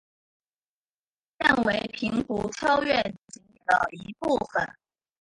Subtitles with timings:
[1.39, 4.67] 现为平湖秋月景点的一部分。